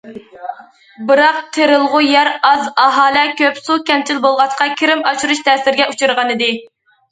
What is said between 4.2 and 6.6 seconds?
بولغاچقا، كىرىم ئاشۇرۇش تەسىرگە ئۇچرىغانىدى.